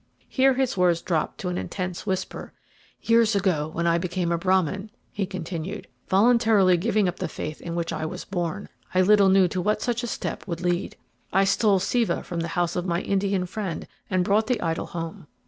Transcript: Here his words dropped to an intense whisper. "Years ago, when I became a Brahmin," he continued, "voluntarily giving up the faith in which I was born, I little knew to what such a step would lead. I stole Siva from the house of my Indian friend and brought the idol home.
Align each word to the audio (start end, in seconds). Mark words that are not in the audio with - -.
Here 0.27 0.55
his 0.55 0.75
words 0.75 1.03
dropped 1.03 1.37
to 1.41 1.49
an 1.49 1.59
intense 1.59 2.07
whisper. 2.07 2.53
"Years 3.03 3.35
ago, 3.35 3.67
when 3.71 3.85
I 3.85 3.99
became 3.99 4.31
a 4.31 4.37
Brahmin," 4.39 4.89
he 5.11 5.27
continued, 5.27 5.87
"voluntarily 6.07 6.75
giving 6.75 7.07
up 7.07 7.19
the 7.19 7.27
faith 7.27 7.61
in 7.61 7.75
which 7.75 7.93
I 7.93 8.07
was 8.07 8.25
born, 8.25 8.67
I 8.95 9.01
little 9.01 9.29
knew 9.29 9.47
to 9.49 9.61
what 9.61 9.79
such 9.83 10.01
a 10.01 10.07
step 10.07 10.47
would 10.47 10.61
lead. 10.61 10.95
I 11.31 11.43
stole 11.43 11.77
Siva 11.77 12.23
from 12.23 12.39
the 12.39 12.47
house 12.57 12.75
of 12.75 12.87
my 12.87 13.01
Indian 13.01 13.45
friend 13.45 13.85
and 14.09 14.23
brought 14.23 14.47
the 14.47 14.59
idol 14.59 14.87
home. 14.87 15.27